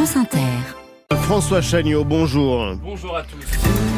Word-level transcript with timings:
France 0.00 0.16
Inter. 0.16 0.79
François 1.30 1.62
Chagnot, 1.62 2.02
bonjour. 2.02 2.74
Bonjour 2.82 3.16
à 3.16 3.22
tous. 3.22 3.46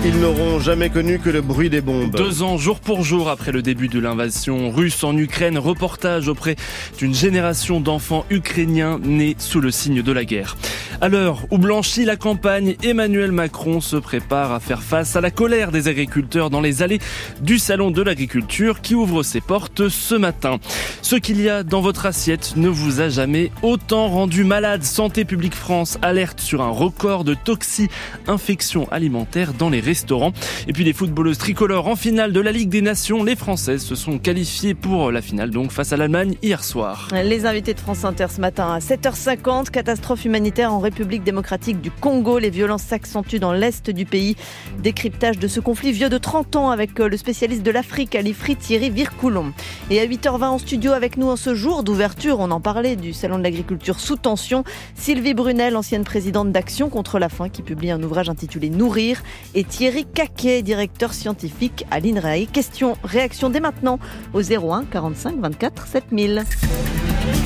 Ils 0.05 0.21
n'auront 0.21 0.59
jamais 0.59 0.91
connu 0.91 1.19
que 1.19 1.31
le 1.31 1.41
bruit 1.41 1.71
des 1.71 1.81
bombes. 1.81 2.15
Deux 2.15 2.43
ans, 2.43 2.59
jour 2.59 2.79
pour 2.79 3.05
jour, 3.05 3.31
après 3.31 3.53
le 3.53 3.63
début 3.63 3.89
de 3.89 3.99
l'invasion 3.99 4.71
russe 4.71 5.03
en 5.03 5.17
Ukraine, 5.17 5.57
reportage 5.57 6.29
auprès 6.29 6.57
d'une 6.99 7.15
génération 7.15 7.81
d'enfants 7.81 8.27
ukrainiens 8.29 8.99
nés 9.03 9.35
sous 9.39 9.63
le 9.63 9.71
signe 9.71 10.03
de 10.03 10.13
la 10.13 10.27
guerre. 10.27 10.59
À 11.01 11.09
l'heure 11.09 11.47
où 11.51 11.59
blanchit 11.59 12.05
la 12.05 12.17
campagne, 12.17 12.77
Emmanuel 12.83 13.33
Macron 13.33 13.81
se 13.81 13.97
prépare 13.97 14.53
à 14.53 14.61
faire 14.61 14.83
face 14.83 15.17
à 15.17 15.21
la 15.21 15.31
colère 15.31 15.73
des 15.73 15.89
agriculteurs 15.89 16.51
dans 16.51 16.61
les 16.61 16.83
allées 16.83 17.01
du 17.41 17.59
Salon 17.59 17.91
de 17.91 18.03
l'agriculture 18.03 18.83
qui 18.83 18.95
ouvre 18.95 19.23
ses 19.23 19.41
portes 19.41 19.89
ce 19.89 20.15
matin. 20.15 20.59
Ce 21.01 21.17
qu'il 21.17 21.41
y 21.41 21.49
a 21.49 21.63
dans 21.63 21.81
votre 21.81 22.07
assiette 22.07 22.55
ne 22.57 22.69
vous 22.69 23.01
a 23.01 23.09
jamais 23.09 23.51
autant 23.63 24.09
rendu 24.09 24.45
malade. 24.45 24.85
Santé 24.85 25.25
publique 25.25 25.55
France 25.55 25.99
alerte 26.03 26.41
sur 26.41 26.61
un 26.61 26.71
record 26.71 27.22
de 27.25 27.35
toxi-infections 27.35 28.89
alimentaires 28.91 29.53
dans 29.55 29.71
les 29.71 29.81
restaurants. 29.81 30.33
Et 30.67 30.73
puis 30.73 30.85
les 30.85 30.93
footballeuses 30.93 31.39
tricolores 31.39 31.89
en 31.89 31.97
finale 31.97 32.33
de 32.33 32.41
la 32.41 32.53
Ligue 32.53 32.69
des 32.69 32.83
Nations, 32.83 33.25
les 33.25 33.37
Françaises 33.37 33.83
se 33.83 33.95
sont 33.95 34.19
qualifiées 34.19 34.75
pour 34.75 35.11
la 35.11 35.23
finale 35.23 35.51
donc 35.51 35.73
face 35.73 35.93
à 35.93 35.97
l'Allemagne 35.97 36.35
hier 36.43 36.65
soir. 36.65 37.09
Les 37.13 37.47
invités 37.47 37.75
de 37.75 37.81
France 37.81 38.05
Inter 38.05 38.27
ce 38.31 38.41
matin 38.41 38.73
à 38.73 38.79
7h50, 38.79 39.71
catastrophe 39.71 40.25
humanitaire 40.25 40.73
en 40.73 40.79
République 40.79 41.25
démocratique 41.25 41.81
du 41.81 41.91
Congo. 41.91 42.39
Les 42.39 42.51
violences 42.51 42.83
s'accentuent 42.83 43.41
dans 43.41 43.53
l'est 43.53 43.91
du 43.91 44.05
pays. 44.05 44.37
Décryptage 44.83 45.39
de 45.39 45.49
ce 45.49 45.61
conflit 45.61 45.93
vieux 45.93 46.09
de 46.09 46.19
30 46.19 46.57
ans 46.57 46.71
avec 46.71 46.99
le 46.99 47.17
spécialiste 47.17 47.63
de 47.63 47.71
l'Afrique, 47.71 48.15
Alifri 48.15 48.57
Thierry 48.57 48.91
Vircoulon. 48.91 49.53
Et 49.91 50.01
à 50.01 50.07
8h20 50.07 50.45
en 50.45 50.59
studio 50.59 50.93
avec 50.93 51.17
nous 51.17 51.29
en 51.29 51.37
ce 51.37 51.55
jour 51.55 51.83
d'ouverture, 51.83 52.41
on 52.41 52.51
en 52.51 52.61
parlait 52.61 52.97
du 52.97 53.13
Salon 53.13 53.39
de 53.39 53.43
l'agriculture 53.43 54.01
sous 54.01 54.17
tension, 54.17 54.65
Sylvie 54.95 55.35
Brunel, 55.35 55.77
ancienne 55.77 56.05
présidente 56.05 56.53
d'Action 56.53 56.89
contre 56.89 57.12
la 57.19 57.29
faim, 57.29 57.49
qui 57.49 57.63
publie 57.63 57.91
un 57.91 58.03
ouvrage 58.03 58.29
intitulé 58.29 58.71
Nourrir, 58.71 59.23
et 59.55 59.65
Thierry 59.65 60.05
Caquet, 60.05 60.63
directeur 60.63 61.13
scientifique 61.13 61.85
à 61.91 62.01
l'INRAE. 62.01 62.47
Question, 62.53 62.97
réaction 63.05 63.51
dès 63.51 63.61
maintenant 63.61 63.99
au 64.35 64.41
01 64.41 64.85
45 64.85 65.39
24 65.39 65.87
7000. 65.87 66.45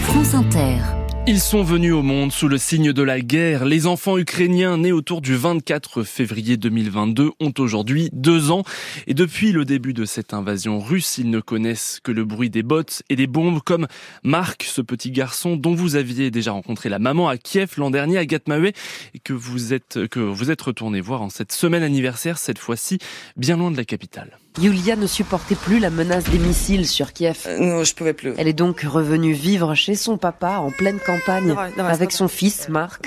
France 0.08 0.34
Inter. 0.34 1.05
Ils 1.28 1.40
sont 1.40 1.64
venus 1.64 1.92
au 1.92 2.02
monde 2.02 2.30
sous 2.30 2.46
le 2.46 2.56
signe 2.56 2.92
de 2.92 3.02
la 3.02 3.20
guerre. 3.20 3.64
Les 3.64 3.88
enfants 3.88 4.16
ukrainiens 4.16 4.76
nés 4.76 4.92
autour 4.92 5.20
du 5.20 5.34
24 5.34 6.04
février 6.04 6.56
2022 6.56 7.32
ont 7.40 7.52
aujourd'hui 7.58 8.10
deux 8.12 8.52
ans. 8.52 8.62
Et 9.08 9.14
depuis 9.14 9.50
le 9.50 9.64
début 9.64 9.92
de 9.92 10.04
cette 10.04 10.32
invasion 10.34 10.78
russe, 10.78 11.18
ils 11.18 11.28
ne 11.28 11.40
connaissent 11.40 11.98
que 12.04 12.12
le 12.12 12.24
bruit 12.24 12.48
des 12.48 12.62
bottes 12.62 13.02
et 13.08 13.16
des 13.16 13.26
bombes, 13.26 13.60
comme 13.60 13.88
Marc, 14.22 14.62
ce 14.62 14.80
petit 14.80 15.10
garçon 15.10 15.56
dont 15.56 15.74
vous 15.74 15.96
aviez 15.96 16.30
déjà 16.30 16.52
rencontré 16.52 16.88
la 16.88 17.00
maman 17.00 17.28
à 17.28 17.38
Kiev 17.38 17.72
l'an 17.76 17.90
dernier, 17.90 18.18
à 18.18 18.24
Gatmawe, 18.24 18.66
et 18.66 19.18
que 19.18 19.32
vous 19.32 19.74
êtes, 19.74 20.06
que 20.06 20.20
vous 20.20 20.52
êtes 20.52 20.62
retourné 20.62 21.00
voir 21.00 21.22
en 21.22 21.28
cette 21.28 21.50
semaine 21.50 21.82
anniversaire, 21.82 22.38
cette 22.38 22.60
fois-ci, 22.60 22.98
bien 23.36 23.56
loin 23.56 23.72
de 23.72 23.76
la 23.76 23.84
capitale. 23.84 24.38
Yulia 24.58 24.96
ne 24.96 25.06
supportait 25.06 25.54
plus 25.54 25.78
la 25.78 25.90
menace 25.90 26.24
des 26.24 26.38
missiles 26.38 26.86
sur 26.86 27.12
Kiev. 27.12 27.44
Euh, 27.46 27.58
non, 27.58 27.84
je 27.84 27.94
pouvais 27.94 28.14
plus. 28.14 28.32
Elle 28.38 28.48
est 28.48 28.54
donc 28.54 28.80
revenue 28.80 29.32
vivre 29.32 29.74
chez 29.74 29.94
son 29.94 30.16
papa 30.16 30.58
en 30.58 30.70
pleine 30.70 30.98
campagne 30.98 31.54
avec 31.78 32.12
son 32.12 32.26
fils 32.26 32.68
Marc. 32.70 33.06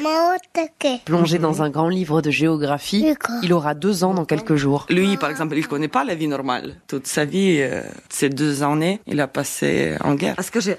Plongé 1.06 1.40
dans 1.40 1.64
un 1.64 1.70
grand 1.70 1.90
livre 1.90 2.22
de 2.22 2.30
géographie, 2.30 3.14
il 3.42 3.54
aura 3.54 3.74
deux 3.74 4.04
ans 4.04 4.14
dans 4.14 4.26
quelques 4.26 4.56
jours. 4.56 4.86
Lui, 4.90 5.18
par 5.18 5.32
exemple, 5.32 5.58
il 5.58 5.68
connaît 5.68 5.88
pas 5.88 6.04
la 6.04 6.14
vie 6.14 6.28
normale. 6.28 6.76
Toute 6.88 7.08
sa 7.08 7.26
vie, 7.26 7.58
euh, 7.60 7.82
ces 8.10 8.30
deux 8.30 8.62
années, 8.62 9.02
il 9.08 9.20
a 9.20 9.28
passé 9.28 9.96
en 10.02 10.14
guerre. 10.14 10.36
Parce 10.36 10.52
que 10.52 10.60
j'ai... 10.60 10.78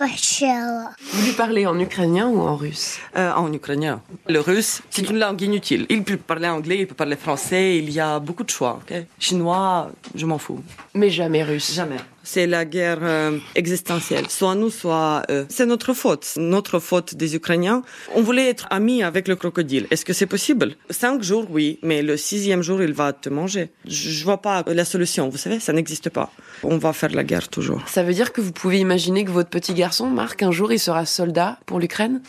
Vous 0.00 1.24
lui 1.26 1.32
parlez 1.32 1.66
en 1.66 1.78
ukrainien 1.78 2.26
ou 2.28 2.40
en 2.40 2.56
russe? 2.56 2.98
Euh, 3.16 3.32
en 3.32 3.52
ukrainien. 3.52 4.00
Le 4.28 4.40
russe, 4.40 4.80
c'est 4.88 5.06
une 5.10 5.18
langue 5.18 5.42
inutile. 5.42 5.84
Il 5.90 6.04
peut 6.04 6.16
parler 6.16 6.48
anglais, 6.48 6.78
il 6.80 6.86
peut 6.86 6.94
parler 6.94 7.16
français, 7.16 7.76
il 7.76 7.90
y 7.90 8.00
a 8.00 8.18
beaucoup 8.18 8.44
de 8.44 8.48
choix. 8.48 8.80
Chinois, 9.18 9.90
je 10.14 10.24
m'en 10.24 10.38
fous. 10.38 10.62
Mais 10.94 11.10
jamais 11.10 11.42
russe. 11.42 11.74
Jamais. 11.74 11.98
C'est 12.22 12.46
la 12.46 12.64
guerre 12.64 12.98
euh, 13.02 13.38
existentielle. 13.54 14.28
Soit 14.28 14.54
nous, 14.54 14.70
soit 14.70 15.22
eux. 15.30 15.46
C'est 15.48 15.66
notre 15.66 15.94
faute. 15.94 16.34
Notre 16.36 16.78
faute 16.78 17.14
des 17.14 17.34
Ukrainiens. 17.34 17.82
On 18.14 18.22
voulait 18.22 18.48
être 18.48 18.66
amis 18.70 19.02
avec 19.02 19.26
le 19.26 19.36
crocodile. 19.36 19.86
Est-ce 19.90 20.04
que 20.04 20.12
c'est 20.12 20.26
possible? 20.26 20.74
Cinq 20.90 21.22
jours, 21.22 21.46
oui, 21.50 21.78
mais 21.82 22.02
le 22.02 22.16
sixième 22.16 22.62
jour, 22.62 22.82
il 22.82 22.92
va 22.92 23.12
te 23.12 23.28
manger. 23.28 23.70
Je 23.86 24.24
vois 24.24 24.42
pas 24.42 24.64
la 24.66 24.84
solution. 24.84 25.28
Vous 25.28 25.38
savez, 25.38 25.60
ça 25.60 25.72
n'existe 25.72 26.10
pas. 26.10 26.30
On 26.62 26.76
va 26.76 26.92
faire 26.92 27.10
la 27.12 27.24
guerre 27.24 27.48
toujours. 27.48 27.82
Ça 27.86 28.02
veut 28.02 28.14
dire 28.14 28.32
que 28.32 28.40
vous 28.40 28.52
pouvez 28.52 28.78
imaginer 28.78 29.24
que 29.24 29.30
votre 29.30 29.50
petit 29.50 29.74
garçon, 29.74 30.06
Marc, 30.06 30.42
un 30.42 30.52
jour, 30.52 30.72
il 30.72 30.78
sera 30.78 31.06
soldat 31.06 31.58
pour 31.66 31.80
l'Ukraine? 31.80 32.20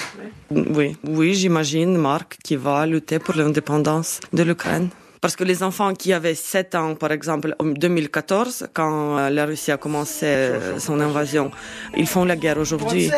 Oui, 0.52 0.96
oui, 1.04 1.34
j'imagine 1.34 1.98
Marc 1.98 2.38
qui 2.44 2.56
va 2.56 2.86
lutter 2.86 3.20
pour 3.20 3.36
l'indépendance 3.36 4.20
de 4.34 4.44
l'Ukraine. 4.44 4.90
Parce 5.22 5.36
que 5.36 5.44
les 5.44 5.62
enfants 5.62 5.94
qui 5.94 6.14
avaient 6.14 6.34
7 6.34 6.74
ans, 6.74 6.96
par 6.96 7.12
exemple, 7.12 7.56
en 7.60 7.66
2014, 7.66 8.70
quand 8.74 9.20
euh, 9.20 9.30
la 9.30 9.46
Russie 9.46 9.72
a 9.72 9.78
commencé 9.78 10.26
euh, 10.26 10.80
son 10.80 11.00
invasion, 11.00 11.52
ils 11.96 12.08
font 12.08 12.26
la 12.26 12.36
guerre 12.36 12.58
aujourd'hui. 12.58 13.12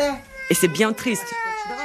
Et 0.50 0.54
c'est 0.54 0.68
bien 0.68 0.92
triste. 0.92 1.34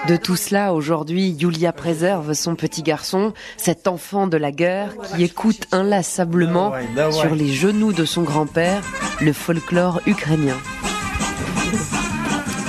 De 0.09 0.17
tout 0.17 0.35
cela, 0.35 0.73
aujourd'hui, 0.73 1.29
Yulia 1.29 1.71
préserve 1.71 2.33
son 2.33 2.55
petit 2.55 2.83
garçon, 2.83 3.33
cet 3.55 3.87
enfant 3.87 4.27
de 4.27 4.35
la 4.35 4.51
guerre 4.51 4.93
qui 5.15 5.23
écoute 5.23 5.67
inlassablement 5.71 6.73
sur 7.11 7.33
les 7.33 7.53
genoux 7.53 7.93
de 7.93 8.03
son 8.03 8.23
grand-père 8.23 8.81
le 9.21 9.31
folklore 9.31 10.01
ukrainien. 10.05 10.57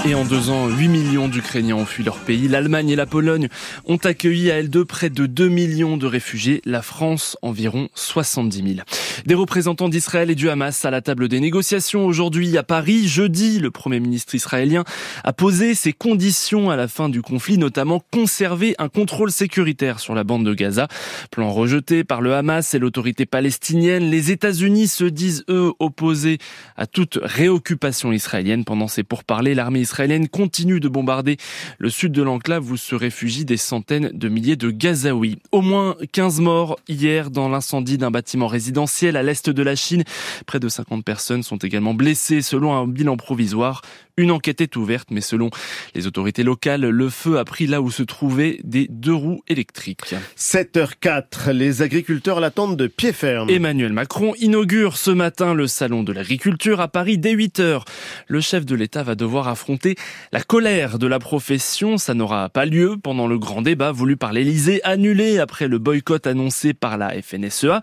Et 0.07 0.15
en 0.15 0.25
deux 0.25 0.49
ans, 0.49 0.67
8 0.67 0.89
millions 0.89 1.29
d'Ukrainiens 1.29 1.77
ont 1.77 1.85
fui 1.85 2.03
leur 2.03 2.17
pays. 2.17 2.49
L'Allemagne 2.49 2.89
et 2.89 2.97
la 2.97 3.05
Pologne 3.05 3.49
ont 3.85 3.99
accueilli 3.99 4.51
à 4.51 4.55
elles 4.55 4.71
deux 4.71 4.87
près 4.87 5.11
de 5.11 5.27
2 5.27 5.49
millions 5.49 5.99
de 5.99 6.07
réfugiés. 6.07 6.63
La 6.65 6.81
France, 6.81 7.37
environ 7.43 7.91
70 7.95 8.57
000. 8.57 8.87
Des 9.27 9.35
représentants 9.35 9.91
d'Israël 9.91 10.31
et 10.31 10.35
du 10.35 10.49
Hamas 10.49 10.87
à 10.87 10.91
la 10.91 11.03
table 11.03 11.29
des 11.29 11.39
négociations 11.39 12.07
aujourd'hui 12.07 12.57
à 12.57 12.63
Paris. 12.63 13.09
Jeudi, 13.09 13.59
le 13.59 13.71
Premier 13.71 14.01
ministre 14.01 14.35
israélien 14.35 14.85
a 15.23 15.35
posé 15.35 15.75
ses 15.75 15.93
conditions 15.93 16.71
à 16.71 16.77
la 16.77 16.89
fin 16.89 17.11
du 17.11 17.21
conflit, 17.21 17.59
notamment 17.59 18.03
conserver 18.11 18.75
un 18.79 18.89
contrôle 18.89 19.31
sécuritaire 19.31 20.01
sur 20.01 20.15
la 20.15 20.25
bande 20.25 20.47
de 20.47 20.55
Gaza. 20.55 20.89
Plan 21.31 21.51
rejeté 21.51 22.05
par 22.05 22.23
le 22.23 22.35
Hamas 22.35 22.73
et 22.73 22.79
l'autorité 22.79 23.27
palestinienne. 23.27 24.11
Les 24.11 24.31
États-Unis 24.31 24.89
se 24.89 25.05
disent, 25.05 25.45
eux, 25.51 25.73
opposés 25.79 26.39
à 26.79 26.87
toute 26.87 27.19
réoccupation 27.21 28.13
israélienne. 28.13 28.65
Pendant 28.65 28.89
ces 28.89 29.03
pourparlers, 29.03 29.55
l'armée 29.55 29.81
israélienne 29.91 30.29
continue 30.29 30.79
de 30.79 30.89
bombarder 30.89 31.37
le 31.79 31.91
sud 31.91 32.13
de 32.13 32.23
l'enclave 32.23 32.71
où 32.71 32.77
se 32.77 32.95
réfugient 32.95 33.45
des 33.45 33.57
centaines 33.57 34.11
de 34.13 34.29
milliers 34.29 34.55
de 34.55 34.71
Gazaouis. 34.71 35.39
Au 35.51 35.63
moins 35.63 35.97
15 36.13 36.41
morts 36.41 36.79
hier 36.87 37.31
dans 37.31 37.49
l'incendie 37.49 37.99
d'un 37.99 38.13
bâtiment 38.13 38.47
résidentiel 38.47 39.17
à 39.17 39.25
l'est 39.25 39.51
de 39.51 39.63
la 39.65 39.75
Chine. 39.75 40.05
Près 40.47 40.61
de 40.61 40.69
50 40.69 41.05
personnes 41.05 41.43
sont 41.43 41.57
également 41.57 41.93
blessées 41.93 42.41
selon 42.41 42.73
un 42.73 42.87
bilan 42.87 43.17
provisoire. 43.17 43.83
Une 44.21 44.33
enquête 44.33 44.61
est 44.61 44.77
ouverte, 44.77 45.09
mais 45.11 45.23
selon 45.23 45.49
les 45.95 46.07
autorités 46.07 46.43
locales, 46.43 46.83
le 46.83 47.09
feu 47.09 47.39
a 47.39 47.45
pris 47.47 47.67
là 47.67 47.81
où 47.81 47.91
se 47.91 48.03
trouvaient 48.03 48.61
des 48.65 48.87
deux 48.91 49.15
roues 49.15 49.41
électriques. 49.49 50.15
7h04, 50.37 51.53
les 51.53 51.81
agriculteurs 51.81 52.39
l'attendent 52.39 52.77
de 52.77 52.87
pied 52.87 53.15
ferme. 53.15 53.49
Emmanuel 53.49 53.95
Macron 53.95 54.35
inaugure 54.39 54.99
ce 54.99 55.11
matin 55.11 55.55
le 55.55 55.67
salon 55.67 56.03
de 56.03 56.13
l'agriculture 56.13 56.83
à 56.83 56.89
Paris 56.89 57.17
dès 57.17 57.33
8 57.33 57.61
heures. 57.61 57.87
Le 58.27 58.43
chef 58.43 58.67
de 58.67 58.75
l'État 58.75 59.03
va 59.03 59.15
devoir 59.15 59.49
affronter 59.49 59.97
la 60.33 60.43
colère 60.43 60.99
de 60.99 61.07
la 61.07 61.19
profession. 61.19 61.97
Ça 61.97 62.13
n'aura 62.13 62.51
pas 62.51 62.67
lieu 62.67 62.99
pendant 63.03 63.27
le 63.27 63.39
grand 63.39 63.63
débat 63.63 63.91
voulu 63.91 64.19
par 64.19 64.35
l'Élysée, 64.35 64.83
annulé 64.85 65.39
après 65.39 65.67
le 65.67 65.79
boycott 65.79 66.27
annoncé 66.27 66.75
par 66.75 66.99
la 66.99 67.15
FNSEA. 67.23 67.81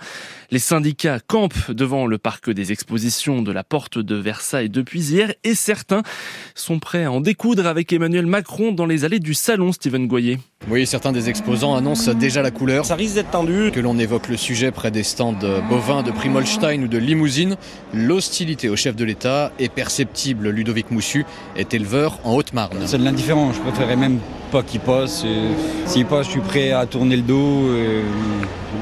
Les 0.51 0.59
syndicats 0.59 1.19
campent 1.19 1.71
devant 1.71 2.05
le 2.05 2.19
parc 2.19 2.51
des 2.51 2.71
expositions 2.71 3.41
de 3.41 3.51
la 3.51 3.63
porte 3.63 3.97
de 3.97 4.15
Versailles 4.15 4.69
depuis 4.69 5.01
hier 5.01 5.33
et 5.43 5.55
certains 5.55 6.03
sont 6.55 6.79
prêts 6.79 7.05
à 7.05 7.11
en 7.11 7.21
découdre 7.21 7.67
avec 7.67 7.91
Emmanuel 7.93 8.25
Macron 8.25 8.71
dans 8.71 8.85
les 8.85 9.05
allées 9.05 9.19
du 9.19 9.33
salon, 9.33 9.71
Steven 9.71 10.07
Goyer. 10.07 10.39
Oui, 10.69 10.85
certains 10.85 11.11
des 11.11 11.29
exposants 11.29 11.75
annoncent 11.75 12.13
déjà 12.13 12.41
la 12.41 12.52
couleur. 12.52 12.85
Ça 12.85 12.96
risque 12.96 13.16
d'être 13.16 13.31
tendu. 13.31 13.72
Que 13.72 13.79
l'on 13.79 13.97
évoque 13.99 14.28
le 14.28 14.37
sujet 14.37 14.72
près 14.72 14.91
des 14.91 15.03
stands 15.03 15.35
bovins 15.69 16.03
de 16.03 16.11
Primolstein 16.11 16.84
ou 16.84 16.87
de 16.87 16.97
Limousine, 16.97 17.55
l'hostilité 17.93 18.69
au 18.69 18.75
chef 18.75 18.96
de 18.96 19.05
l'État 19.05 19.52
est 19.59 19.69
perceptible. 19.69 20.49
Ludovic 20.49 20.91
Moussu 20.91 21.25
est 21.55 21.73
éleveur 21.73 22.19
en 22.23 22.35
Haute-Marne. 22.35 22.78
C'est 22.85 22.97
de 22.97 23.03
l'indifférent. 23.03 23.53
Je 23.53 23.59
préférerais 23.59 23.96
même 23.96 24.19
pas 24.47 24.64
qu'il 24.64 24.79
passe. 24.79 25.23
Et 25.23 25.88
S'il 25.88 26.05
passe, 26.05 26.26
je 26.26 26.32
suis 26.32 26.40
prêt 26.41 26.72
à 26.72 26.85
tourner 26.85 27.16
le 27.17 27.22
dos. 27.23 27.76
et 27.76 28.02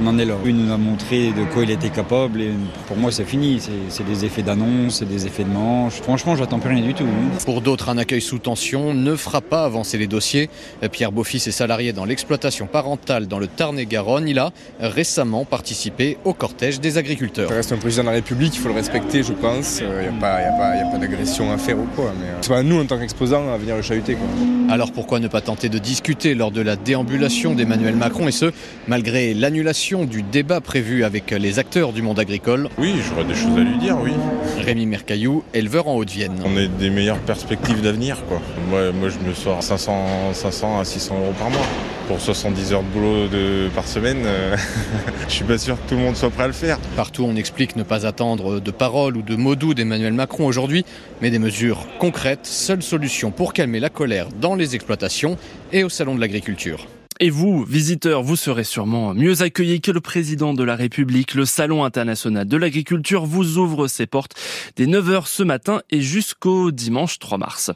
on 0.04 0.08
en 0.08 0.18
est 0.18 0.26
là. 0.26 0.34
Il 0.46 0.56
nous 0.58 0.74
a 0.74 0.78
montré 0.78 1.28
de 1.32 1.46
quoi 1.54 1.64
il 1.64 1.72
était 1.72 1.90
capable. 1.90 2.42
Et 2.42 2.52
pour 2.88 2.98
moi, 2.98 3.12
c'est 3.12 3.24
fini. 3.24 3.60
C'est- 3.90 4.04
des 4.06 4.26
effets 4.26 4.42
d'annonce, 4.44 4.98
c'est 5.00 5.08
des 5.08 5.26
effets 5.26 5.44
de 5.44 5.50
manche. 5.50 5.94
Franchement, 6.02 6.36
j'attends 6.36 6.60
plus 6.60 6.70
rien 6.76 6.84
du 6.86 6.94
tout. 6.94 7.06
hein. 7.06 7.38
Pour 7.46 7.62
d'autres, 7.62 7.90
un 7.90 7.98
accueil 7.98 8.22
sous 8.22 8.38
tension 8.40 8.94
ne 8.94 9.16
fera 9.16 9.42
pas 9.42 9.64
avancer 9.66 9.98
les 9.98 10.06
dossiers. 10.08 10.50
Pierre 10.92 11.12
Beaufils 11.12 11.38
est 11.48 11.52
salarié 11.52 11.92
dans 11.94 12.06
l'exploitation 12.06 12.68
parentale 12.68 13.28
dans 13.28 13.40
le 13.40 13.48
Tarn-et-Garonne. 13.48 14.28
Il 14.28 14.38
a 14.38 14.52
récemment 14.80 15.44
participé 15.46 16.18
au 16.26 16.34
cortège 16.34 16.80
des 16.80 16.98
agriculteurs. 16.98 17.50
Ça 17.50 17.56
reste 17.56 17.72
un 17.72 17.78
président 17.78 18.04
de 18.04 18.10
la 18.10 18.14
République, 18.16 18.54
il 18.56 18.60
faut 18.60 18.68
le 18.70 18.76
respecter, 18.76 19.24
je 19.24 19.34
pense. 19.34 19.80
Il 19.82 19.88
n'y 19.88 20.08
a 20.08 20.12
pas, 20.20 20.98
d'agression 21.00 21.52
à 21.52 21.58
faire 21.58 21.78
ou 21.80 21.88
quoi. 21.96 22.12
Mais 22.20 22.28
euh, 22.28 22.38
c'est 22.42 22.50
pas 22.50 22.60
à 22.60 22.64
nous, 22.64 22.80
en 22.82 22.86
tant 22.86 22.98
qu'exposants, 23.00 23.52
à 23.54 23.58
venir 23.58 23.76
le 23.76 23.82
chahuter. 23.82 24.16
Quoi. 24.16 24.74
Alors 24.74 24.92
pourquoi 24.92 25.20
ne 25.20 25.28
pas 25.28 25.42
tenter 25.42 25.55
tenté 25.56 25.70
de 25.70 25.80
discuter 25.80 26.36
lors 26.36 26.52
de 26.52 26.60
la 26.60 26.76
déambulation 26.76 27.56
d'Emmanuel 27.56 27.96
Macron 27.96 28.28
et 28.28 28.34
ce, 28.34 28.52
malgré 28.90 29.34
l'annulation 29.34 30.04
du 30.04 30.22
débat 30.22 30.60
prévu 30.60 31.06
avec 31.06 31.32
les 31.32 31.60
acteurs 31.60 31.94
du 31.94 32.02
monde 32.02 32.20
agricole. 32.20 32.68
Oui, 32.78 32.96
j'aurais 33.08 33.24
des 33.24 33.36
choses 33.36 33.58
à 33.58 33.62
lui 33.62 33.78
dire, 33.78 33.98
oui. 34.04 34.12
Rémi 34.60 34.86
Mercaillou, 34.86 35.44
éleveur 35.54 35.88
en 35.88 35.96
Haute-Vienne. 35.96 36.34
On 36.44 36.58
a 36.58 36.66
des 36.66 36.90
meilleures 36.90 37.20
perspectives 37.20 37.82
d'avenir, 37.82 38.18
quoi. 38.28 38.42
Moi, 38.70 38.92
moi, 38.92 39.08
je 39.08 39.26
me 39.26 39.34
sors 39.34 39.64
500, 39.64 40.34
500 40.34 40.82
à 40.82 40.84
600 40.84 41.16
euros 41.16 41.34
par 41.40 41.50
mois. 41.50 41.66
Pour 42.08 42.22
70 42.22 42.74
heures 42.74 42.84
de 42.84 42.88
boulot 42.90 43.28
par 43.74 43.88
semaine, 43.88 44.24
euh, 44.26 44.56
je 45.28 45.34
suis 45.34 45.44
pas 45.44 45.58
sûr 45.58 45.76
que 45.76 45.90
tout 45.90 45.96
le 45.96 46.02
monde 46.02 46.16
soit 46.16 46.30
prêt 46.30 46.44
à 46.44 46.48
le 46.48 46.54
faire. 46.54 46.78
Partout, 46.96 47.24
on 47.24 47.36
explique 47.36 47.76
ne 47.76 47.84
pas 47.84 48.06
attendre 48.06 48.60
de 48.60 48.72
paroles 48.72 49.18
ou 49.18 49.24
de 49.24 49.36
mots 49.36 49.56
doux 49.56 49.74
d'Emmanuel 49.74 50.14
Macron 50.14 50.46
aujourd'hui, 50.46 50.86
mais 51.22 51.32
des 51.32 51.40
mesures 51.40 51.88
concrètes, 51.98 52.46
seule 52.46 52.84
solution 52.84 53.32
pour 53.32 53.54
calmer 53.54 53.80
la 53.80 53.90
colère 53.90 54.28
dans 54.40 54.54
les 54.54 54.76
exploitations 54.76 55.38
et 55.72 55.84
au 55.84 55.90
Salon 55.90 56.14
de 56.14 56.22
l'agriculture. 56.22 56.86
Et 57.22 57.30
vous, 57.30 57.64
visiteurs, 57.64 58.24
vous 58.24 58.36
serez 58.36 58.66
sûrement 58.66 59.14
mieux 59.14 59.42
accueillis 59.42 59.80
que 59.80 59.92
le 59.92 60.02
président 60.02 60.54
de 60.54 60.66
la 60.66 60.76
République. 60.76 61.34
Le 61.34 61.46
Salon 61.46 61.86
international 61.86 62.46
de 62.46 62.58
l'agriculture 62.58 63.26
vous 63.26 63.58
ouvre 63.58 63.88
ses 63.88 64.06
portes 64.06 64.34
dès 64.76 64.86
9h 64.86 65.26
ce 65.26 65.42
matin 65.42 65.82
et 65.92 66.02
jusqu'au 66.02 66.72
dimanche 66.72 67.18
3 67.20 67.38
mars. 67.38 67.72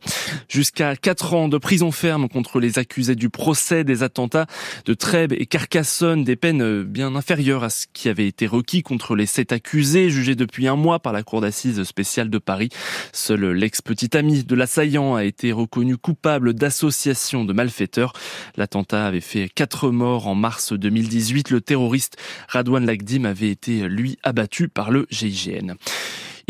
Jusqu'à 0.50 0.97
4 0.97 1.33
ans 1.36 1.47
de 1.47 1.57
prison 1.57 1.91
ferme 1.91 2.27
contre 2.27 2.59
les 2.59 2.80
accusés 2.80 3.15
du 3.15 3.30
procès 3.30 3.86
des 3.86 4.03
attentats 4.03 4.45
de 4.83 4.94
Trèbes 4.94 5.31
et 5.31 5.45
Carcassonne, 5.45 6.25
des 6.25 6.35
peines 6.35 6.83
bien 6.83 7.15
inférieures 7.15 7.63
à 7.63 7.69
ce 7.69 7.85
qui 7.94 8.09
avait 8.09 8.27
été 8.27 8.45
requis 8.45 8.83
contre 8.83 9.15
les 9.15 9.25
sept 9.25 9.53
accusés 9.53 10.09
jugés 10.09 10.35
depuis 10.35 10.68
un 10.68 10.75
mois 10.75 11.00
par 11.00 11.13
la 11.13 11.24
Cour 11.24 11.39
d'assises 11.39 11.81
spéciale 11.83 12.30
de 12.30 12.39
Paris. 12.39 12.69
Seul 13.13 13.51
l'ex-petit 13.51 14.18
ami 14.18 14.44
de 14.44 14.56
l'assaillant 14.56 15.15
a 15.15 15.24
été 15.24 15.53
reconnu 15.53 15.95
coupable 15.95 16.53
d'association 16.53 17.45
de 17.45 17.53
malfaiteurs. 17.53 18.12
L'attentat 18.57 19.06
avait 19.06 19.21
fait 19.21 19.28
quatre 19.53 19.91
morts 19.91 20.27
en 20.27 20.35
mars 20.35 20.73
2018. 20.73 21.51
Le 21.51 21.61
terroriste 21.61 22.17
Radwan 22.47 22.85
Lagdim 22.85 23.25
avait 23.25 23.49
été, 23.49 23.87
lui, 23.87 24.17
abattu 24.23 24.67
par 24.69 24.91
le 24.91 25.07
GIGN. 25.11 25.75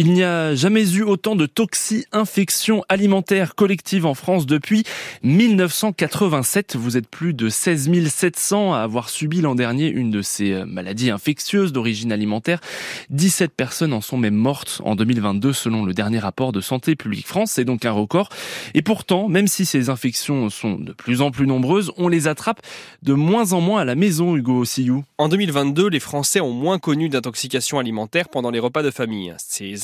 Il 0.01 0.13
n'y 0.13 0.23
a 0.23 0.55
jamais 0.55 0.95
eu 0.95 1.01
autant 1.01 1.35
de 1.35 1.45
toxi-infections 1.45 2.85
alimentaires 2.87 3.53
collectives 3.53 4.05
en 4.05 4.13
France 4.13 4.45
depuis 4.45 4.85
1987. 5.23 6.77
Vous 6.77 6.95
êtes 6.95 7.09
plus 7.09 7.33
de 7.33 7.49
16 7.49 8.07
700 8.07 8.75
à 8.75 8.79
avoir 8.79 9.09
subi 9.09 9.41
l'an 9.41 9.55
dernier 9.55 9.89
une 9.89 10.09
de 10.09 10.21
ces 10.21 10.53
euh, 10.53 10.65
maladies 10.65 11.09
infectieuses 11.09 11.73
d'origine 11.73 12.13
alimentaire. 12.13 12.61
17 13.09 13.51
personnes 13.51 13.91
en 13.91 13.99
sont 13.99 14.15
même 14.15 14.35
mortes 14.35 14.81
en 14.85 14.95
2022 14.95 15.51
selon 15.51 15.83
le 15.83 15.93
dernier 15.93 16.19
rapport 16.19 16.53
de 16.53 16.61
Santé 16.61 16.95
publique 16.95 17.27
France. 17.27 17.51
C'est 17.51 17.65
donc 17.65 17.83
un 17.83 17.91
record. 17.91 18.29
Et 18.75 18.81
pourtant, 18.81 19.27
même 19.27 19.49
si 19.49 19.65
ces 19.65 19.89
infections 19.89 20.49
sont 20.49 20.75
de 20.75 20.93
plus 20.93 21.19
en 21.19 21.29
plus 21.29 21.45
nombreuses, 21.45 21.91
on 21.97 22.07
les 22.07 22.29
attrape 22.29 22.61
de 23.03 23.11
moins 23.11 23.51
en 23.51 23.59
moins 23.59 23.81
à 23.81 23.85
la 23.85 23.95
maison, 23.95 24.37
Hugo 24.37 24.63
Sillou. 24.63 25.03
En 25.17 25.27
2022, 25.27 25.89
les 25.89 25.99
Français 25.99 26.39
ont 26.39 26.53
moins 26.53 26.79
connu 26.79 27.09
d'intoxication 27.09 27.79
alimentaire 27.79 28.29
pendant 28.29 28.49
les 28.49 28.59
repas 28.59 28.81
de 28.81 28.91
famille. 28.91 29.33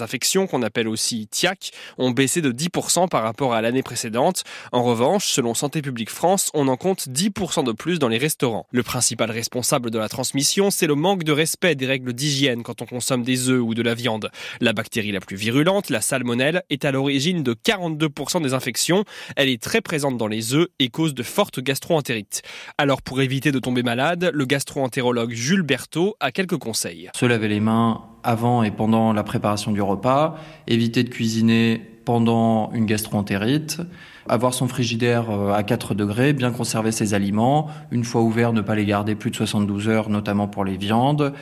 Infections, 0.05 0.47
qu'on 0.47 0.61
appelle 0.61 0.87
aussi 0.87 1.27
TIAC, 1.27 1.71
ont 1.97 2.11
baissé 2.11 2.41
de 2.41 2.51
10% 2.51 3.09
par 3.09 3.23
rapport 3.23 3.53
à 3.53 3.61
l'année 3.61 3.83
précédente. 3.83 4.43
En 4.71 4.83
revanche, 4.83 5.25
selon 5.25 5.53
Santé 5.53 5.81
publique 5.81 6.11
France, 6.11 6.51
on 6.53 6.67
en 6.67 6.77
compte 6.77 7.09
10% 7.09 7.65
de 7.65 7.71
plus 7.71 7.99
dans 7.99 8.07
les 8.07 8.19
restaurants. 8.19 8.67
Le 8.71 8.83
principal 8.83 9.31
responsable 9.31 9.91
de 9.91 9.97
la 9.97 10.07
transmission, 10.07 10.69
c'est 10.69 10.87
le 10.87 10.95
manque 10.95 11.23
de 11.23 11.31
respect 11.31 11.75
des 11.75 11.87
règles 11.87 12.13
d'hygiène 12.13 12.63
quand 12.63 12.81
on 12.81 12.85
consomme 12.85 13.23
des 13.23 13.49
œufs 13.49 13.61
ou 13.61 13.73
de 13.73 13.81
la 13.81 13.95
viande. 13.95 14.29
La 14.61 14.73
bactérie 14.73 15.11
la 15.11 15.19
plus 15.19 15.35
virulente, 15.35 15.89
la 15.89 16.01
salmonelle, 16.01 16.61
est 16.69 16.85
à 16.85 16.91
l'origine 16.91 17.43
de 17.43 17.53
42% 17.53 18.43
des 18.43 18.53
infections. 18.53 19.03
Elle 19.35 19.49
est 19.49 19.61
très 19.61 19.81
présente 19.81 20.17
dans 20.17 20.27
les 20.27 20.53
œufs 20.53 20.67
et 20.79 20.89
cause 20.89 21.15
de 21.15 21.23
fortes 21.23 21.59
gastroentérites. 21.59 22.43
Alors 22.77 23.01
pour 23.01 23.21
éviter 23.21 23.51
de 23.51 23.59
tomber 23.59 23.81
malade, 23.81 24.29
le 24.31 24.45
gastroentérologue 24.45 25.33
Jules 25.33 25.63
Berthaud 25.63 26.15
a 26.19 26.31
quelques 26.31 26.57
conseils. 26.57 27.09
Se 27.15 27.25
laver 27.25 27.47
les 27.47 27.59
mains 27.59 28.14
avant 28.25 28.63
et 28.63 28.71
pendant 28.71 29.13
la 29.13 29.23
préparation 29.23 29.71
du 29.71 29.81
repas, 29.81 30.35
éviter 30.67 31.03
de 31.03 31.09
cuisiner 31.09 31.81
pendant 32.03 32.71
une 32.73 32.85
gastroentérite, 32.85 33.81
avoir 34.27 34.53
son 34.53 34.67
frigidaire 34.67 35.29
euh, 35.31 35.53
à 35.53 35.63
4 35.63 35.95
degrés, 35.95 36.33
bien 36.33 36.51
conserver 36.51 36.91
ses 36.91 37.13
aliments, 37.13 37.67
une 37.91 38.03
fois 38.03 38.21
ouverts, 38.21 38.53
ne 38.53 38.61
pas 38.61 38.75
les 38.75 38.85
garder 38.85 39.15
plus 39.15 39.31
de 39.31 39.35
72 39.35 39.89
heures, 39.89 40.09
notamment 40.09 40.47
pour 40.47 40.65
les 40.65 40.77
viandes. 40.77 41.33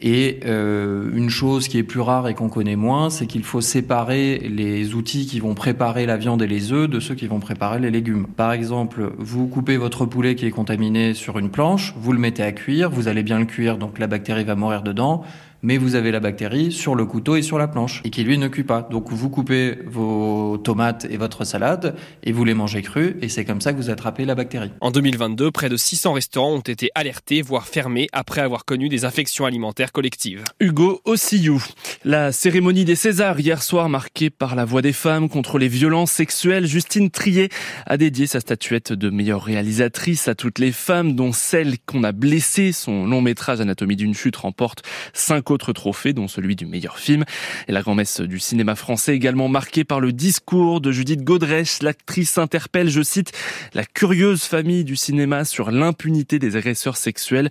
Et 0.00 0.40
euh, 0.46 1.10
une 1.14 1.28
chose 1.28 1.68
qui 1.68 1.78
est 1.78 1.82
plus 1.82 2.00
rare 2.00 2.26
et 2.26 2.34
qu'on 2.34 2.48
connaît 2.48 2.76
moins, 2.76 3.10
c'est 3.10 3.26
qu'il 3.26 3.44
faut 3.44 3.60
séparer 3.60 4.38
les 4.38 4.94
outils 4.94 5.26
qui 5.26 5.38
vont 5.38 5.54
préparer 5.54 6.06
la 6.06 6.16
viande 6.16 6.42
et 6.42 6.46
les 6.46 6.72
œufs 6.72 6.88
de 6.88 6.98
ceux 6.98 7.14
qui 7.14 7.26
vont 7.26 7.40
préparer 7.40 7.78
les 7.78 7.90
légumes. 7.90 8.26
Par 8.26 8.52
exemple, 8.52 9.12
vous 9.18 9.46
coupez 9.46 9.76
votre 9.76 10.06
poulet 10.06 10.34
qui 10.34 10.46
est 10.46 10.50
contaminé 10.50 11.14
sur 11.14 11.38
une 11.38 11.50
planche, 11.50 11.94
vous 11.96 12.12
le 12.12 12.18
mettez 12.18 12.42
à 12.42 12.52
cuire, 12.52 12.90
vous 12.90 13.06
allez 13.06 13.22
bien 13.22 13.38
le 13.38 13.44
cuire, 13.44 13.76
donc 13.76 13.98
la 13.98 14.06
bactérie 14.06 14.44
va 14.44 14.56
mourir 14.56 14.82
dedans 14.82 15.24
mais 15.62 15.78
vous 15.78 15.94
avez 15.94 16.10
la 16.10 16.20
bactérie 16.20 16.72
sur 16.72 16.94
le 16.94 17.06
couteau 17.06 17.36
et 17.36 17.42
sur 17.42 17.58
la 17.58 17.68
planche, 17.68 18.02
et 18.04 18.10
qui 18.10 18.24
lui 18.24 18.38
ne 18.38 18.48
cuit 18.48 18.64
pas. 18.64 18.82
Donc 18.90 19.10
vous 19.10 19.30
coupez 19.30 19.78
vos 19.86 20.58
tomates 20.58 21.06
et 21.10 21.16
votre 21.16 21.44
salade, 21.44 21.94
et 22.24 22.32
vous 22.32 22.44
les 22.44 22.54
mangez 22.54 22.82
crues, 22.82 23.16
et 23.22 23.28
c'est 23.28 23.44
comme 23.44 23.60
ça 23.60 23.72
que 23.72 23.78
vous 23.78 23.90
attrapez 23.90 24.24
la 24.24 24.34
bactérie. 24.34 24.72
En 24.80 24.90
2022, 24.90 25.50
près 25.50 25.68
de 25.68 25.76
600 25.76 26.14
restaurants 26.14 26.54
ont 26.54 26.60
été 26.60 26.90
alertés, 26.94 27.42
voire 27.42 27.66
fermés, 27.66 28.08
après 28.12 28.40
avoir 28.40 28.64
connu 28.64 28.88
des 28.88 29.04
infections 29.04 29.46
alimentaires 29.46 29.92
collectives. 29.92 30.42
Hugo 30.60 31.00
Ossillou. 31.04 31.62
La 32.04 32.32
cérémonie 32.32 32.84
des 32.84 32.96
Césars 32.96 33.38
hier 33.38 33.62
soir 33.62 33.88
marquée 33.88 34.30
par 34.30 34.56
la 34.56 34.64
voix 34.64 34.82
des 34.82 34.92
femmes 34.92 35.28
contre 35.28 35.58
les 35.58 35.68
violences 35.68 36.10
sexuelles, 36.10 36.66
Justine 36.66 37.10
Trier 37.10 37.48
a 37.86 37.96
dédié 37.96 38.26
sa 38.26 38.40
statuette 38.40 38.92
de 38.92 39.10
meilleure 39.10 39.44
réalisatrice 39.44 40.26
à 40.26 40.34
toutes 40.34 40.58
les 40.58 40.72
femmes, 40.72 41.14
dont 41.14 41.32
celle 41.32 41.76
qu'on 41.86 42.02
a 42.02 42.12
blessée. 42.12 42.72
Son 42.72 43.06
long 43.06 43.20
métrage 43.20 43.60
Anatomie 43.60 43.96
d'une 43.96 44.14
chute 44.14 44.36
remporte 44.36 44.82
5 45.12 45.51
autres 45.52 45.72
trophées, 45.72 46.12
dont 46.12 46.28
celui 46.28 46.56
du 46.56 46.66
meilleur 46.66 46.98
film. 46.98 47.24
Et 47.68 47.72
la 47.72 47.82
grand-messe 47.82 48.20
du 48.20 48.40
cinéma 48.40 48.74
français 48.74 49.14
également 49.14 49.48
marquée 49.48 49.84
par 49.84 50.00
le 50.00 50.12
discours 50.12 50.80
de 50.80 50.90
Judith 50.90 51.22
Godrèche. 51.22 51.82
L'actrice 51.82 52.38
interpelle, 52.38 52.88
je 52.88 53.02
cite, 53.02 53.32
la 53.74 53.84
curieuse 53.84 54.42
famille 54.42 54.84
du 54.84 54.96
cinéma 54.96 55.44
sur 55.44 55.70
l'impunité 55.70 56.38
des 56.38 56.56
agresseurs 56.56 56.96
sexuels. 56.96 57.50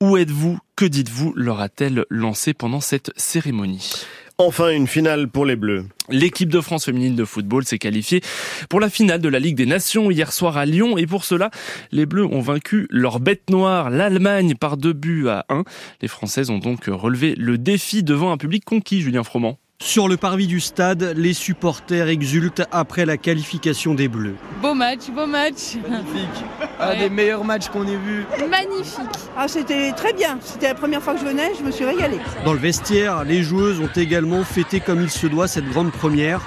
Où 0.00 0.16
êtes-vous? 0.16 0.58
Que 0.74 0.84
dites-vous? 0.84 1.32
leur 1.36 1.60
a-t-elle 1.60 2.04
lancé 2.10 2.54
pendant 2.54 2.80
cette 2.80 3.12
cérémonie? 3.16 4.04
Enfin, 4.44 4.70
une 4.70 4.88
finale 4.88 5.28
pour 5.28 5.46
les 5.46 5.54
Bleus. 5.54 5.84
L'équipe 6.08 6.48
de 6.48 6.60
France 6.60 6.86
féminine 6.86 7.14
de 7.14 7.24
football 7.24 7.64
s'est 7.64 7.78
qualifiée 7.78 8.22
pour 8.68 8.80
la 8.80 8.90
finale 8.90 9.20
de 9.20 9.28
la 9.28 9.38
Ligue 9.38 9.54
des 9.54 9.66
Nations 9.66 10.10
hier 10.10 10.32
soir 10.32 10.56
à 10.56 10.66
Lyon 10.66 10.98
et 10.98 11.06
pour 11.06 11.24
cela, 11.24 11.52
les 11.92 12.06
Bleus 12.06 12.24
ont 12.24 12.40
vaincu 12.40 12.88
leur 12.90 13.20
bête 13.20 13.50
noire, 13.50 13.88
l'Allemagne, 13.88 14.56
par 14.56 14.76
deux 14.76 14.94
buts 14.94 15.28
à 15.28 15.46
un. 15.48 15.62
Les 16.00 16.08
Françaises 16.08 16.50
ont 16.50 16.58
donc 16.58 16.86
relevé 16.86 17.36
le 17.36 17.56
défi 17.56 18.02
devant 18.02 18.32
un 18.32 18.36
public 18.36 18.64
conquis, 18.64 19.00
Julien 19.00 19.22
Froment. 19.22 19.60
Sur 19.84 20.06
le 20.06 20.16
parvis 20.16 20.46
du 20.46 20.60
stade, 20.60 21.12
les 21.16 21.32
supporters 21.32 22.06
exultent 22.06 22.62
après 22.70 23.04
la 23.04 23.16
qualification 23.16 23.94
des 23.94 24.06
Bleus. 24.06 24.36
Beau 24.62 24.74
match, 24.74 25.10
beau 25.10 25.26
match. 25.26 25.76
Magnifique. 25.90 26.44
Un 26.80 26.96
des 26.96 27.10
meilleurs 27.10 27.44
matchs 27.44 27.68
qu'on 27.68 27.84
ait 27.88 27.96
vus. 27.96 28.24
Magnifique. 28.48 29.00
Ah, 29.36 29.48
c'était 29.48 29.90
très 29.90 30.12
bien. 30.12 30.38
C'était 30.40 30.68
la 30.68 30.76
première 30.76 31.02
fois 31.02 31.14
que 31.14 31.20
je 31.20 31.24
venais, 31.24 31.50
je 31.58 31.64
me 31.64 31.72
suis 31.72 31.84
régalée. 31.84 32.20
Dans 32.44 32.52
le 32.52 32.60
vestiaire, 32.60 33.24
les 33.24 33.42
joueuses 33.42 33.80
ont 33.80 33.90
également 33.96 34.44
fêté 34.44 34.78
comme 34.78 35.02
il 35.02 35.10
se 35.10 35.26
doit 35.26 35.48
cette 35.48 35.68
grande 35.68 35.90
première. 35.90 36.40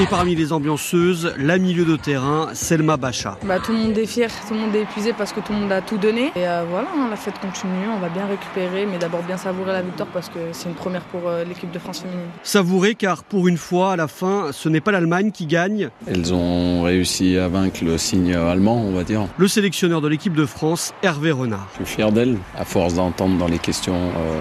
Et 0.00 0.06
parmi 0.06 0.36
les 0.36 0.52
ambianceuses, 0.52 1.34
la 1.38 1.58
milieu 1.58 1.84
de 1.84 1.96
terrain, 1.96 2.50
Selma 2.52 2.96
Bacha. 2.96 3.36
Bah, 3.42 3.58
tout 3.58 3.72
le 3.72 3.78
monde 3.78 3.98
est 3.98 4.06
fier, 4.06 4.30
tout 4.46 4.54
le 4.54 4.60
monde 4.60 4.74
est 4.76 4.82
épuisé 4.82 5.12
parce 5.12 5.32
que 5.32 5.40
tout 5.40 5.52
le 5.52 5.58
monde 5.58 5.72
a 5.72 5.80
tout 5.82 5.98
donné. 5.98 6.26
Et 6.36 6.46
euh, 6.46 6.64
voilà, 6.70 6.86
hein, 6.96 7.08
la 7.10 7.16
fête 7.16 7.36
continue, 7.40 7.88
on 7.92 7.98
va 7.98 8.08
bien 8.08 8.26
récupérer, 8.26 8.86
mais 8.86 8.98
d'abord 8.98 9.24
bien 9.24 9.36
savourer 9.36 9.72
la 9.72 9.82
victoire 9.82 10.08
parce 10.12 10.28
que 10.28 10.38
c'est 10.52 10.68
une 10.68 10.76
première 10.76 11.02
pour 11.02 11.22
euh, 11.26 11.42
l'équipe 11.42 11.72
de 11.72 11.80
France 11.80 12.02
féminine. 12.02 12.28
Savourer 12.44 12.94
car 12.94 13.24
pour 13.24 13.48
une 13.48 13.58
fois, 13.58 13.94
à 13.94 13.96
la 13.96 14.06
fin, 14.06 14.50
ce 14.52 14.68
n'est 14.68 14.80
pas 14.80 14.92
l'Allemagne 14.92 15.32
qui 15.32 15.46
gagne. 15.46 15.90
Elles 16.06 16.32
ont 16.32 16.82
réussi 16.82 17.36
à 17.36 17.48
vaincre 17.48 17.80
le 17.82 17.98
signe 17.98 18.36
allemand, 18.36 18.80
on 18.80 18.92
va 18.92 19.02
dire. 19.02 19.26
Le 19.36 19.48
sélectionneur 19.48 20.00
de 20.00 20.06
l'équipe 20.06 20.34
de 20.34 20.46
France, 20.46 20.94
Hervé 21.02 21.32
Renard. 21.32 21.66
Je 21.72 21.84
suis 21.84 21.96
fier 21.96 22.12
d'elle, 22.12 22.38
à 22.56 22.64
force 22.64 22.94
d'entendre 22.94 23.36
dans 23.36 23.48
les 23.48 23.58
questions. 23.58 23.94
Euh 23.96 24.40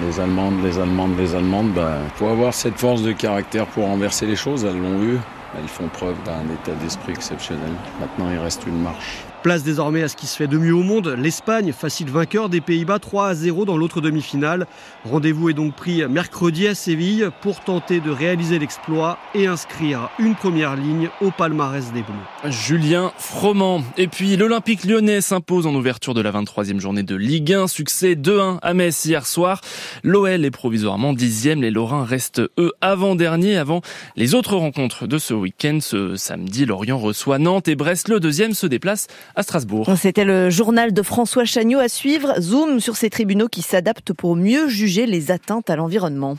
les 0.00 0.20
Allemandes, 0.20 0.62
les 0.62 0.78
Allemandes, 0.78 1.16
les 1.18 1.34
Allemandes, 1.34 1.72
bah, 1.72 1.98
faut 2.16 2.28
avoir 2.28 2.52
cette 2.52 2.78
force 2.78 3.02
de 3.02 3.12
caractère 3.12 3.66
pour 3.66 3.84
renverser 3.84 4.26
les 4.26 4.36
choses, 4.36 4.64
elles 4.64 4.80
l'ont 4.80 5.02
eu. 5.02 5.18
Elles 5.56 5.68
font 5.68 5.88
preuve 5.88 6.16
d'un 6.24 6.42
état 6.52 6.74
d'esprit 6.82 7.12
exceptionnel. 7.12 7.72
Maintenant, 8.00 8.28
il 8.30 8.38
reste 8.38 8.66
une 8.66 8.82
marche. 8.82 9.24
Place 9.44 9.62
désormais 9.62 10.02
à 10.02 10.08
ce 10.08 10.16
qui 10.16 10.26
se 10.26 10.38
fait 10.38 10.46
de 10.46 10.56
mieux 10.56 10.74
au 10.74 10.82
monde, 10.82 11.14
l'Espagne, 11.18 11.74
facile 11.74 12.08
vainqueur 12.08 12.48
des 12.48 12.62
Pays-Bas 12.62 12.98
3 12.98 13.28
à 13.28 13.34
0 13.34 13.66
dans 13.66 13.76
l'autre 13.76 14.00
demi-finale. 14.00 14.66
Rendez-vous 15.04 15.50
est 15.50 15.52
donc 15.52 15.76
pris 15.76 16.02
mercredi 16.08 16.66
à 16.66 16.74
Séville 16.74 17.28
pour 17.42 17.60
tenter 17.60 18.00
de 18.00 18.10
réaliser 18.10 18.58
l'exploit 18.58 19.18
et 19.34 19.46
inscrire 19.46 20.08
une 20.18 20.34
première 20.34 20.76
ligne 20.76 21.10
au 21.20 21.30
palmarès 21.30 21.92
des 21.92 22.00
Bleus. 22.00 22.50
Julien 22.50 23.12
Froment. 23.18 23.82
Et 23.98 24.08
puis 24.08 24.34
l'Olympique 24.38 24.82
lyonnais 24.82 25.20
s'impose 25.20 25.66
en 25.66 25.74
ouverture 25.74 26.14
de 26.14 26.22
la 26.22 26.32
23e 26.32 26.80
journée 26.80 27.02
de 27.02 27.14
Ligue 27.14 27.52
1. 27.52 27.66
Succès 27.66 28.14
2-1 28.14 28.60
à 28.62 28.72
Metz 28.72 29.04
hier 29.04 29.26
soir. 29.26 29.60
L'OL 30.02 30.42
est 30.42 30.50
provisoirement 30.50 31.12
dixième. 31.12 31.60
Les 31.60 31.70
Lorrains 31.70 32.06
restent 32.06 32.40
eux 32.58 32.72
avant-dernier 32.80 33.58
avant 33.58 33.82
les 34.16 34.34
autres 34.34 34.56
rencontres 34.56 35.06
de 35.06 35.18
ce 35.18 35.34
week-end. 35.34 35.80
Ce 35.82 36.16
samedi, 36.16 36.64
Lorient 36.64 36.98
reçoit 36.98 37.38
Nantes 37.38 37.68
et 37.68 37.76
Brest. 37.76 38.08
Le 38.08 38.20
deuxième 38.20 38.54
se 38.54 38.66
déplace 38.66 39.06
C'était 39.96 40.24
le 40.24 40.50
journal 40.50 40.92
de 40.92 41.02
François 41.02 41.44
Chagnot 41.44 41.78
à 41.78 41.88
suivre. 41.88 42.40
Zoom 42.40 42.80
sur 42.80 42.96
ces 42.96 43.10
tribunaux 43.10 43.48
qui 43.48 43.62
s'adaptent 43.62 44.12
pour 44.12 44.36
mieux 44.36 44.68
juger 44.68 45.06
les 45.06 45.30
atteintes 45.30 45.70
à 45.70 45.76
l'environnement. 45.76 46.36